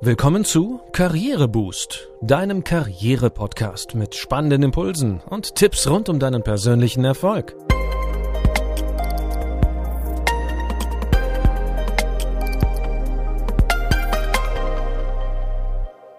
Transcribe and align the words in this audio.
Willkommen 0.00 0.44
zu 0.44 0.80
Karriereboost, 0.92 2.08
deinem 2.22 2.62
Karriere-Podcast 2.62 3.96
mit 3.96 4.14
spannenden 4.14 4.62
Impulsen 4.62 5.18
und 5.28 5.56
Tipps 5.56 5.88
rund 5.88 6.08
um 6.08 6.20
deinen 6.20 6.44
persönlichen 6.44 7.04
Erfolg. 7.04 7.56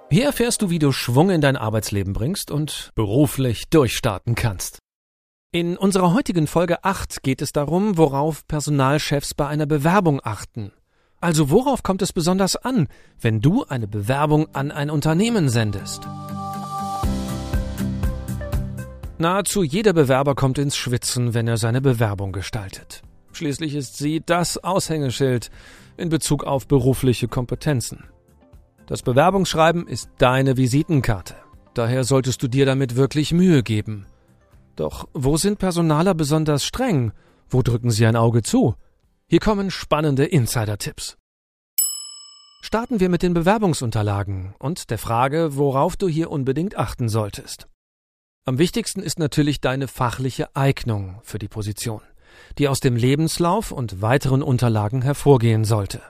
Hier 0.10 0.26
erfährst 0.26 0.62
du, 0.62 0.70
wie 0.70 0.80
du 0.80 0.92
Schwung 0.92 1.30
in 1.30 1.40
dein 1.40 1.56
Arbeitsleben 1.56 2.12
bringst 2.12 2.52
und 2.52 2.92
beruflich 2.96 3.70
durchstarten 3.70 4.36
kannst. 4.36 4.80
In 5.54 5.78
unserer 5.78 6.14
heutigen 6.14 6.48
Folge 6.48 6.84
8 6.84 7.24
geht 7.24 7.42
es 7.42 7.54
darum, 7.54 7.98
worauf 7.98 8.46
Personalchefs 8.46 9.34
bei 9.36 9.48
einer 9.48 9.68
Bewerbung 9.68 10.20
achten 10.22 10.74
also 11.22 11.50
worauf 11.50 11.84
kommt 11.84 12.02
es 12.02 12.14
besonders 12.14 12.56
an, 12.56 12.88
wenn 13.20 13.42
du 13.42 13.66
eine 13.66 13.88
Bewerbung 13.88 14.54
an 14.54 14.72
ein 14.72 14.90
Unternehmen 14.90 15.50
sendest? 15.50 16.08
Nahezu 19.18 19.64
jeder 19.64 19.92
Bewerber 19.92 20.34
kommt 20.34 20.58
ins 20.58 20.78
Schwitzen, 20.78 21.34
wenn 21.34 21.48
er 21.48 21.58
seine 21.58 21.82
Bewerbung 21.82 22.32
gestaltet. 22.32 23.02
Schließlich 23.34 23.76
ist 23.76 23.98
sie 23.98 24.22
das 24.26 24.64
Aushängeschild 24.64 25.50
in 25.98 26.08
Bezug 26.08 26.46
auf 26.46 26.68
berufliche 26.68 27.28
Kompetenzen. 27.28 28.06
Das 28.88 29.02
Bewerbungsschreiben 29.02 29.88
ist 29.88 30.10
deine 30.18 30.58
Visitenkarte. 30.58 31.36
Daher 31.74 32.06
solltest 32.06 32.42
du 32.42 32.48
dir 32.48 32.66
damit 32.66 32.96
wirklich 32.96 33.34
Mühe 33.34 33.62
geben. 33.62 34.08
Doch 34.76 35.08
wo 35.14 35.36
sind 35.38 35.60
Personaler 35.60 36.14
besonders 36.14 36.64
streng? 36.64 37.12
Wo 37.50 37.62
drücken 37.62 37.92
sie 37.92 38.06
ein 38.06 38.16
Auge 38.16 38.42
zu? 38.42 38.76
Hier 39.32 39.40
kommen 39.40 39.70
spannende 39.70 40.26
Insider-Tipps. 40.26 41.16
Starten 42.64 43.00
wir 43.00 43.10
mit 43.10 43.22
den 43.22 43.36
Bewerbungsunterlagen 43.36 44.56
und 44.58 44.90
der 44.90 44.98
Frage, 44.98 45.56
worauf 45.56 45.96
du 45.96 46.08
hier 46.08 46.32
unbedingt 46.32 46.76
achten 46.76 47.10
solltest. 47.10 47.68
Am 48.46 48.58
wichtigsten 48.58 49.04
ist 49.04 49.20
natürlich 49.20 49.62
deine 49.62 49.88
fachliche 49.88 50.56
Eignung 50.56 51.20
für 51.22 51.38
die 51.38 51.48
Position, 51.48 52.02
die 52.58 52.68
aus 52.68 52.80
dem 52.80 52.96
Lebenslauf 52.96 53.72
und 53.72 54.02
weiteren 54.02 54.42
Unterlagen 54.42 55.04
hervorgehen 55.04 55.64
sollte. 55.64 56.02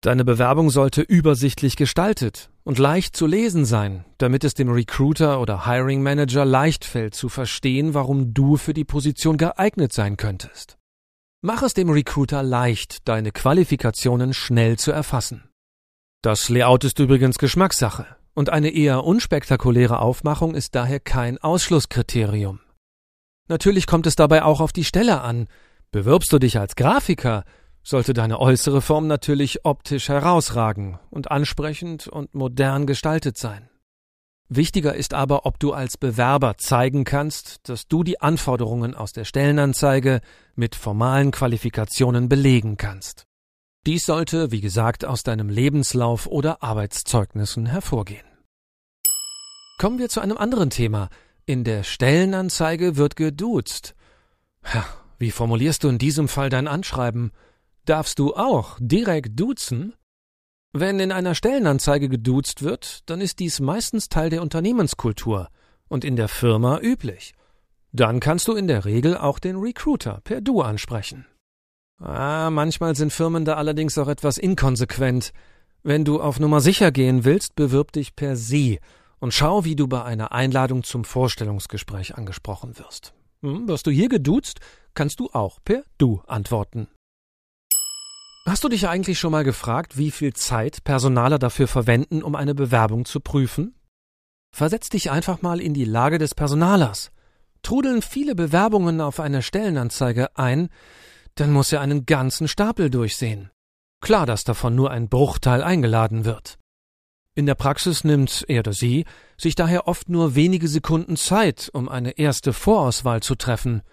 Deine 0.00 0.24
Bewerbung 0.24 0.70
sollte 0.70 1.02
übersichtlich 1.02 1.74
gestaltet 1.74 2.50
und 2.62 2.78
leicht 2.78 3.16
zu 3.16 3.26
lesen 3.26 3.64
sein, 3.64 4.04
damit 4.18 4.44
es 4.44 4.54
dem 4.54 4.70
Recruiter 4.70 5.40
oder 5.40 5.66
Hiring 5.66 6.00
Manager 6.00 6.44
leicht 6.44 6.84
fällt 6.84 7.16
zu 7.16 7.28
verstehen, 7.28 7.92
warum 7.92 8.34
du 8.34 8.56
für 8.56 8.72
die 8.72 8.84
Position 8.84 9.36
geeignet 9.36 9.92
sein 9.92 10.16
könntest. 10.16 10.78
Mach 11.42 11.62
es 11.62 11.74
dem 11.74 11.90
Recruiter 11.90 12.42
leicht, 12.42 13.06
deine 13.08 13.30
Qualifikationen 13.30 14.32
schnell 14.32 14.78
zu 14.78 14.90
erfassen. 14.90 15.48
Das 16.22 16.48
Layout 16.48 16.84
ist 16.84 16.98
übrigens 16.98 17.38
Geschmackssache 17.38 18.06
und 18.34 18.50
eine 18.50 18.70
eher 18.70 19.04
unspektakuläre 19.04 19.98
Aufmachung 20.00 20.54
ist 20.54 20.74
daher 20.74 20.98
kein 20.98 21.38
Ausschlusskriterium. 21.38 22.60
Natürlich 23.48 23.86
kommt 23.86 24.06
es 24.06 24.16
dabei 24.16 24.42
auch 24.42 24.60
auf 24.60 24.72
die 24.72 24.84
Stelle 24.84 25.20
an. 25.20 25.46
Bewirbst 25.90 26.32
du 26.32 26.38
dich 26.38 26.58
als 26.58 26.74
Grafiker, 26.74 27.44
sollte 27.82 28.12
deine 28.12 28.40
äußere 28.40 28.80
Form 28.80 29.06
natürlich 29.06 29.64
optisch 29.64 30.08
herausragen 30.08 30.98
und 31.10 31.30
ansprechend 31.30 32.08
und 32.08 32.34
modern 32.34 32.86
gestaltet 32.86 33.38
sein. 33.38 33.68
Wichtiger 34.48 34.94
ist 34.94 35.12
aber, 35.12 35.44
ob 35.44 35.58
du 35.58 35.72
als 35.72 35.96
Bewerber 35.96 36.56
zeigen 36.56 37.04
kannst, 37.04 37.68
dass 37.68 37.88
du 37.88 38.04
die 38.04 38.20
Anforderungen 38.20 38.94
aus 38.94 39.12
der 39.12 39.24
Stellenanzeige 39.24 40.20
mit 40.54 40.76
formalen 40.76 41.32
Qualifikationen 41.32 42.28
belegen 42.28 42.76
kannst. 42.76 43.26
Dies 43.86 44.06
sollte, 44.06 44.52
wie 44.52 44.60
gesagt, 44.60 45.04
aus 45.04 45.24
deinem 45.24 45.48
Lebenslauf 45.48 46.26
oder 46.26 46.62
Arbeitszeugnissen 46.62 47.66
hervorgehen. 47.66 48.26
Kommen 49.78 49.98
wir 49.98 50.08
zu 50.08 50.20
einem 50.20 50.38
anderen 50.38 50.70
Thema. 50.70 51.08
In 51.44 51.62
der 51.62 51.82
Stellenanzeige 51.82 52.96
wird 52.96 53.16
geduzt. 53.16 53.94
Wie 55.18 55.30
formulierst 55.30 55.84
du 55.84 55.88
in 55.88 55.98
diesem 55.98 56.28
Fall 56.28 56.50
dein 56.50 56.66
Anschreiben? 56.66 57.32
Darfst 57.84 58.18
du 58.18 58.34
auch 58.34 58.76
direkt 58.80 59.38
duzen? 59.38 59.94
Wenn 60.78 61.00
in 61.00 61.10
einer 61.10 61.34
Stellenanzeige 61.34 62.10
geduzt 62.10 62.62
wird, 62.62 63.00
dann 63.08 63.22
ist 63.22 63.38
dies 63.38 63.60
meistens 63.60 64.10
Teil 64.10 64.28
der 64.28 64.42
Unternehmenskultur 64.42 65.48
und 65.88 66.04
in 66.04 66.16
der 66.16 66.28
Firma 66.28 66.80
üblich. 66.82 67.32
Dann 67.92 68.20
kannst 68.20 68.46
du 68.46 68.52
in 68.52 68.68
der 68.68 68.84
Regel 68.84 69.16
auch 69.16 69.38
den 69.38 69.56
Recruiter 69.56 70.20
per 70.22 70.42
Du 70.42 70.60
ansprechen. 70.60 71.24
Ah, 71.98 72.50
manchmal 72.50 72.94
sind 72.94 73.10
Firmen 73.10 73.46
da 73.46 73.54
allerdings 73.54 73.96
auch 73.96 74.08
etwas 74.08 74.36
inkonsequent. 74.36 75.32
Wenn 75.82 76.04
du 76.04 76.20
auf 76.20 76.40
Nummer 76.40 76.60
sicher 76.60 76.92
gehen 76.92 77.24
willst, 77.24 77.54
bewirb 77.54 77.92
dich 77.92 78.14
per 78.14 78.36
Sie 78.36 78.78
und 79.18 79.32
schau, 79.32 79.64
wie 79.64 79.76
du 79.76 79.88
bei 79.88 80.04
einer 80.04 80.32
Einladung 80.32 80.82
zum 80.82 81.04
Vorstellungsgespräch 81.04 82.16
angesprochen 82.16 82.78
wirst. 82.78 83.14
Hm, 83.40 83.66
wirst 83.66 83.86
du 83.86 83.90
hier 83.90 84.10
geduzt, 84.10 84.60
kannst 84.92 85.20
du 85.20 85.30
auch 85.32 85.58
per 85.64 85.84
Du 85.96 86.20
antworten. 86.26 86.88
Hast 88.46 88.62
du 88.62 88.68
dich 88.68 88.86
eigentlich 88.86 89.18
schon 89.18 89.32
mal 89.32 89.42
gefragt, 89.42 89.98
wie 89.98 90.12
viel 90.12 90.32
Zeit 90.32 90.84
Personaler 90.84 91.40
dafür 91.40 91.66
verwenden, 91.66 92.22
um 92.22 92.36
eine 92.36 92.54
Bewerbung 92.54 93.04
zu 93.04 93.18
prüfen? 93.18 93.74
Versetz 94.54 94.88
dich 94.88 95.10
einfach 95.10 95.42
mal 95.42 95.60
in 95.60 95.74
die 95.74 95.84
Lage 95.84 96.18
des 96.18 96.36
Personalers. 96.36 97.10
Trudeln 97.62 98.02
viele 98.02 98.36
Bewerbungen 98.36 99.00
auf 99.00 99.18
eine 99.18 99.42
Stellenanzeige 99.42 100.36
ein, 100.36 100.68
dann 101.34 101.50
muss 101.50 101.72
er 101.72 101.80
einen 101.80 102.06
ganzen 102.06 102.46
Stapel 102.46 102.88
durchsehen. 102.88 103.50
Klar, 104.00 104.26
dass 104.26 104.44
davon 104.44 104.76
nur 104.76 104.92
ein 104.92 105.08
Bruchteil 105.08 105.64
eingeladen 105.64 106.24
wird. 106.24 106.56
In 107.34 107.46
der 107.46 107.56
Praxis 107.56 108.04
nimmt 108.04 108.44
er 108.46 108.60
oder 108.60 108.72
sie 108.72 109.06
sich 109.36 109.56
daher 109.56 109.88
oft 109.88 110.08
nur 110.08 110.36
wenige 110.36 110.68
Sekunden 110.68 111.16
Zeit, 111.16 111.68
um 111.72 111.88
eine 111.88 112.12
erste 112.12 112.52
Vorauswahl 112.52 113.24
zu 113.24 113.34
treffen– 113.34 113.82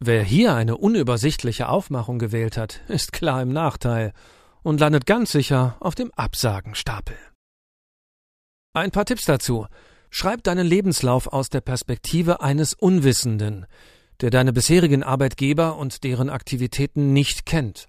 Wer 0.00 0.22
hier 0.22 0.54
eine 0.54 0.76
unübersichtliche 0.76 1.68
Aufmachung 1.68 2.20
gewählt 2.20 2.56
hat, 2.56 2.82
ist 2.86 3.12
klar 3.12 3.42
im 3.42 3.52
Nachteil 3.52 4.12
und 4.62 4.78
landet 4.78 5.06
ganz 5.06 5.32
sicher 5.32 5.76
auf 5.80 5.96
dem 5.96 6.12
Absagenstapel. 6.14 7.16
Ein 8.74 8.92
paar 8.92 9.06
Tipps 9.06 9.24
dazu. 9.24 9.66
Schreib 10.10 10.44
deinen 10.44 10.66
Lebenslauf 10.66 11.26
aus 11.26 11.48
der 11.48 11.60
Perspektive 11.60 12.40
eines 12.40 12.74
Unwissenden, 12.74 13.66
der 14.20 14.30
deine 14.30 14.52
bisherigen 14.52 15.02
Arbeitgeber 15.02 15.76
und 15.76 16.04
deren 16.04 16.30
Aktivitäten 16.30 17.12
nicht 17.12 17.44
kennt. 17.44 17.88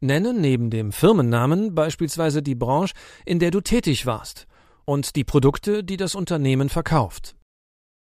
Nenne 0.00 0.34
neben 0.34 0.70
dem 0.70 0.90
Firmennamen 0.90 1.74
beispielsweise 1.74 2.42
die 2.42 2.56
Branche, 2.56 2.94
in 3.24 3.38
der 3.38 3.52
du 3.52 3.60
tätig 3.60 4.06
warst 4.06 4.48
und 4.84 5.14
die 5.14 5.24
Produkte, 5.24 5.84
die 5.84 5.96
das 5.96 6.16
Unternehmen 6.16 6.68
verkauft. 6.68 7.37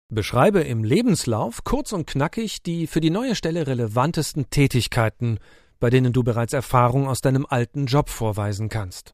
Beschreibe 0.09 0.61
im 0.61 0.85
Lebenslauf 0.85 1.65
kurz 1.65 1.91
und 1.91 2.07
knackig 2.07 2.63
die 2.63 2.87
für 2.87 3.01
die 3.01 3.09
neue 3.09 3.35
Stelle 3.35 3.67
relevantesten 3.67 4.49
Tätigkeiten, 4.49 5.37
bei 5.81 5.89
denen 5.89 6.13
du 6.13 6.23
bereits 6.23 6.53
Erfahrung 6.53 7.09
aus 7.09 7.19
deinem 7.19 7.45
alten 7.45 7.87
Job 7.87 8.09
vorweisen 8.09 8.69
kannst. 8.69 9.11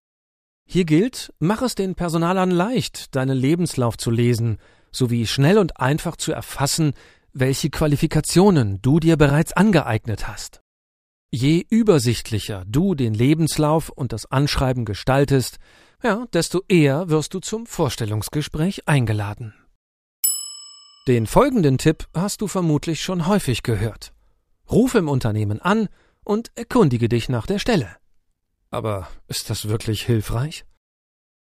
Hier 0.65 0.85
gilt, 0.85 1.33
mach 1.39 1.63
es 1.63 1.73
den 1.73 1.95
Personalern 1.95 2.51
leicht, 2.51 3.15
deinen 3.15 3.35
Lebenslauf 3.35 3.97
zu 3.97 4.11
lesen, 4.11 4.59
sowie 4.91 5.25
schnell 5.25 5.57
und 5.57 5.79
einfach 5.79 6.15
zu 6.15 6.31
erfassen, 6.31 6.93
welche 7.33 7.71
Qualifikationen 7.71 8.79
du 8.83 8.99
dir 8.99 9.17
bereits 9.17 9.51
angeeignet 9.51 10.27
hast. 10.27 10.61
Je 11.31 11.65
übersichtlicher 11.67 12.63
du 12.67 12.93
den 12.93 13.15
Lebenslauf 13.15 13.89
und 13.89 14.13
das 14.13 14.31
Anschreiben 14.31 14.85
gestaltest, 14.85 15.57
ja, 16.03 16.27
desto 16.31 16.61
eher 16.67 17.09
wirst 17.09 17.33
du 17.33 17.39
zum 17.39 17.65
Vorstellungsgespräch 17.65 18.87
eingeladen. 18.87 19.55
Den 21.05 21.27
folgenden 21.27 21.77
Tipp 21.77 22.07
hast 22.13 22.39
du 22.39 22.47
vermutlich 22.47 23.03
schon 23.03 23.27
häufig 23.27 23.61
gehört. 23.61 24.13
Ruf 24.71 24.95
im 24.95 25.09
Unternehmen 25.09 25.61
an 25.61 25.89
und 26.23 26.53
erkundige 26.55 27.09
dich 27.09 27.27
nach 27.27 27.45
der 27.45 27.59
Stelle. 27.59 27.97
Aber 28.69 29.09
ist 29.27 29.49
das 29.49 29.67
wirklich 29.67 30.03
hilfreich? 30.03 30.63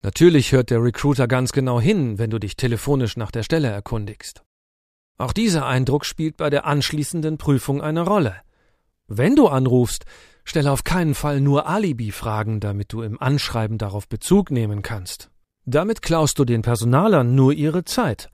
Natürlich 0.02 0.52
hört 0.52 0.70
der 0.70 0.80
Recruiter 0.80 1.26
ganz 1.26 1.50
genau 1.50 1.80
hin, 1.80 2.18
wenn 2.18 2.30
du 2.30 2.38
dich 2.38 2.54
telefonisch 2.54 3.16
nach 3.16 3.32
der 3.32 3.42
Stelle 3.42 3.66
erkundigst. 3.66 4.44
Auch 5.16 5.32
dieser 5.32 5.66
Eindruck 5.66 6.06
spielt 6.06 6.36
bei 6.36 6.50
der 6.50 6.64
anschließenden 6.64 7.36
Prüfung 7.36 7.82
eine 7.82 8.02
Rolle. 8.02 8.36
Wenn 9.08 9.34
du 9.34 9.48
anrufst, 9.48 10.04
stelle 10.44 10.70
auf 10.70 10.84
keinen 10.84 11.16
Fall 11.16 11.40
nur 11.40 11.66
Alibi-Fragen, 11.66 12.60
damit 12.60 12.92
du 12.92 13.02
im 13.02 13.20
Anschreiben 13.20 13.76
darauf 13.76 14.06
Bezug 14.06 14.52
nehmen 14.52 14.82
kannst. 14.82 15.30
Damit 15.64 16.00
klaust 16.00 16.38
du 16.38 16.44
den 16.44 16.62
Personalern 16.62 17.34
nur 17.34 17.52
ihre 17.52 17.84
Zeit 17.84 18.30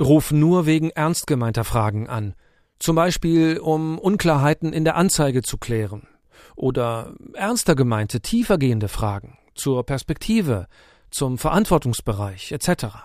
Ruf 0.00 0.30
nur 0.30 0.66
wegen 0.66 0.90
ernst 0.90 1.26
gemeinter 1.26 1.64
Fragen 1.64 2.08
an, 2.08 2.34
zum 2.78 2.96
Beispiel 2.96 3.58
um 3.58 3.98
Unklarheiten 3.98 4.72
in 4.72 4.84
der 4.84 4.96
Anzeige 4.96 5.42
zu 5.42 5.56
klären 5.56 6.06
oder 6.54 7.14
ernster 7.34 7.74
gemeinte, 7.74 8.20
tiefergehende 8.20 8.88
Fragen 8.88 9.38
zur 9.54 9.84
Perspektive, 9.84 10.66
zum 11.10 11.38
Verantwortungsbereich 11.38 12.52
etc. 12.52 12.96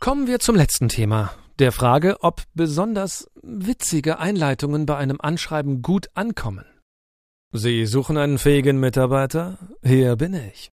Kommen 0.00 0.26
wir 0.26 0.38
zum 0.38 0.56
letzten 0.56 0.88
Thema, 0.88 1.32
der 1.58 1.72
Frage, 1.72 2.18
ob 2.20 2.44
besonders 2.54 3.28
witzige 3.42 4.18
Einleitungen 4.18 4.86
bei 4.86 4.96
einem 4.96 5.20
Anschreiben 5.20 5.82
gut 5.82 6.08
ankommen. 6.14 6.64
Sie 7.52 7.84
suchen 7.86 8.16
einen 8.16 8.38
fähigen 8.38 8.78
Mitarbeiter? 8.78 9.58
Hier 9.82 10.16
bin 10.16 10.34
ich. 10.34 10.70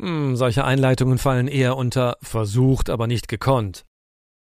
Hm, 0.00 0.36
solche 0.36 0.64
Einleitungen 0.64 1.18
fallen 1.18 1.48
eher 1.48 1.76
unter 1.76 2.16
versucht, 2.22 2.88
aber 2.90 3.06
nicht 3.06 3.28
gekonnt. 3.28 3.84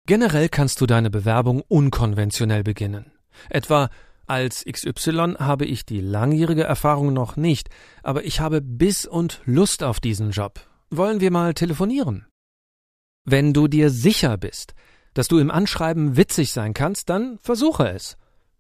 Generell 0.06 0.50
kannst 0.50 0.82
du 0.82 0.86
deine 0.86 1.10
Bewerbung 1.10 1.62
unkonventionell 1.68 2.64
beginnen. 2.64 3.12
Etwa 3.50 3.90
als 4.28 4.64
XY 4.64 5.36
habe 5.40 5.66
ich 5.66 5.86
die 5.86 6.02
langjährige 6.02 6.64
Erfahrung 6.64 7.14
noch 7.14 7.36
nicht, 7.36 7.70
aber 8.04 8.26
ich 8.26 8.40
habe 8.40 8.62
Biss 8.62 9.06
und 9.06 9.42
Lust 9.46 9.84
auf 9.84 10.00
diesen 10.00 10.32
Job. 10.32 10.62
Wollen 10.92 11.20
wir 11.20 11.32
mal 11.32 11.56
telefonieren? 11.56 12.28
Wenn 13.26 13.54
du 13.54 13.68
dir 13.68 13.90
sicher 13.90 14.38
bist, 14.38 14.76
dass 15.14 15.28
du 15.28 15.40
im 15.40 15.52
Anschreiben 15.52 16.16
witzig 16.16 16.52
sein 16.52 16.74
kannst, 16.74 17.10
dann 17.10 17.40
versuche 17.40 17.90
es. 17.90 18.18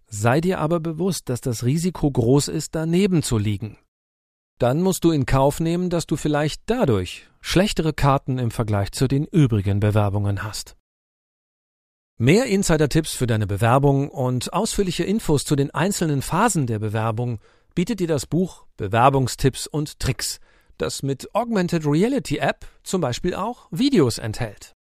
Sei 0.08 0.42
dir 0.42 0.60
aber 0.60 0.80
bewusst, 0.80 1.30
dass 1.30 1.42
das 1.42 1.64
Risiko 1.64 2.10
groß 2.10 2.48
ist, 2.48 2.74
daneben 2.74 3.22
zu 3.22 3.38
liegen. 3.38 3.78
Dann 4.60 4.82
musst 4.82 5.06
du 5.06 5.12
in 5.12 5.26
Kauf 5.26 5.62
nehmen, 5.62 5.90
dass 5.90 6.06
du 6.06 6.18
vielleicht 6.18 6.62
dadurch 6.66 7.28
schlechtere 7.40 7.94
Karten 7.94 8.38
im 8.38 8.52
Vergleich 8.52 8.92
zu 8.92 9.08
den 9.08 9.26
übrigen 9.26 9.80
Bewerbungen 9.80 10.44
hast. 10.44 10.76
Mehr 12.18 12.46
Insider-Tipps 12.48 13.14
für 13.14 13.28
deine 13.28 13.48
Bewerbung 13.48 14.10
und 14.10 14.52
ausführliche 14.52 15.06
Infos 15.06 15.46
zu 15.46 15.56
den 15.56 15.74
einzelnen 15.74 16.22
Phasen 16.22 16.68
der 16.68 16.78
Bewerbung 16.80 17.40
bietet 17.74 18.02
dir 18.02 18.08
das 18.08 18.26
Buch 18.26 18.66
Bewerbungstipps 18.76 19.68
und 19.68 19.98
Tricks, 20.02 20.42
das 20.78 21.02
mit 21.02 21.34
Augmented 21.34 21.86
Reality 21.86 22.40
App 22.40 22.66
zum 22.84 23.00
Beispiel 23.00 23.36
auch 23.36 23.70
Videos 23.72 24.18
enthält. 24.18 24.74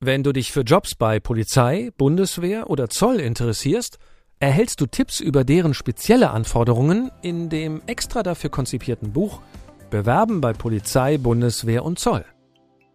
Wenn 0.00 0.24
du 0.24 0.32
dich 0.32 0.50
für 0.50 0.62
Jobs 0.62 0.96
bei 0.96 1.20
Polizei, 1.20 1.92
Bundeswehr 1.96 2.68
oder 2.68 2.88
Zoll 2.88 3.20
interessierst, 3.20 3.98
erhältst 4.40 4.80
du 4.80 4.86
Tipps 4.86 5.20
über 5.20 5.44
deren 5.44 5.74
spezielle 5.74 6.30
Anforderungen 6.30 7.10
in 7.22 7.48
dem 7.48 7.82
extra 7.86 8.22
dafür 8.22 8.50
konzipierten 8.50 9.12
Buch 9.12 9.40
Bewerben 9.90 10.40
bei 10.40 10.52
Polizei, 10.52 11.18
Bundeswehr 11.18 11.84
und 11.84 11.98
Zoll. 11.98 12.24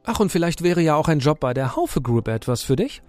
Ach, 0.03 0.19
und 0.19 0.31
vielleicht 0.31 0.63
wäre 0.63 0.81
ja 0.81 0.95
auch 0.95 1.07
ein 1.07 1.19
Job 1.19 1.39
bei 1.39 1.53
der 1.53 1.75
Haufe 1.75 2.01
Group 2.01 2.27
etwas 2.27 2.63
für 2.63 2.75
dich? 2.75 3.01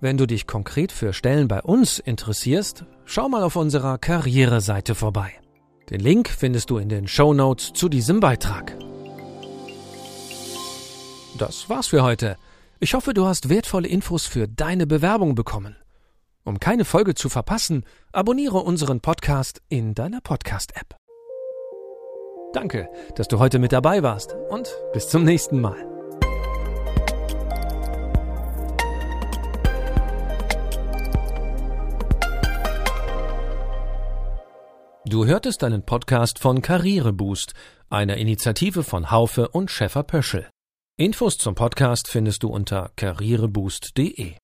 Wenn 0.00 0.16
du 0.16 0.26
dich 0.26 0.46
konkret 0.46 0.92
für 0.92 1.12
Stellen 1.12 1.48
bei 1.48 1.60
uns 1.62 1.98
interessierst, 1.98 2.84
schau 3.04 3.28
mal 3.28 3.42
auf 3.42 3.56
unserer 3.56 3.98
Karriereseite 3.98 4.94
vorbei. 4.94 5.32
Den 5.90 6.00
Link 6.00 6.28
findest 6.28 6.70
du 6.70 6.78
in 6.78 6.88
den 6.88 7.06
Show 7.06 7.34
Notes 7.34 7.72
zu 7.74 7.88
diesem 7.88 8.20
Beitrag. 8.20 8.76
Das 11.36 11.68
war's 11.68 11.88
für 11.88 12.02
heute. 12.02 12.36
Ich 12.80 12.94
hoffe, 12.94 13.12
du 13.12 13.26
hast 13.26 13.48
wertvolle 13.48 13.88
Infos 13.88 14.26
für 14.26 14.46
deine 14.46 14.86
Bewerbung 14.86 15.34
bekommen. 15.34 15.76
Um 16.44 16.60
keine 16.60 16.84
Folge 16.84 17.14
zu 17.14 17.28
verpassen, 17.28 17.84
abonniere 18.12 18.58
unseren 18.58 19.00
Podcast 19.00 19.62
in 19.68 19.94
deiner 19.94 20.20
Podcast-App. 20.20 20.96
Danke, 22.52 22.88
dass 23.16 23.26
du 23.28 23.38
heute 23.38 23.58
mit 23.58 23.72
dabei 23.72 24.02
warst 24.02 24.36
und 24.50 24.72
bis 24.92 25.08
zum 25.08 25.24
nächsten 25.24 25.60
Mal. 25.60 25.90
Du 35.06 35.26
hörtest 35.26 35.64
einen 35.64 35.84
Podcast 35.84 36.38
von 36.38 36.62
Karriereboost, 36.62 37.52
einer 37.90 38.16
Initiative 38.16 38.82
von 38.82 39.10
Haufe 39.10 39.48
und 39.48 39.70
Schäfer 39.70 40.02
Pöschel. 40.02 40.48
Infos 40.96 41.38
zum 41.38 41.54
Podcast 41.54 42.08
findest 42.08 42.42
du 42.42 42.48
unter 42.48 42.90
karriereboost.de. 42.96 44.36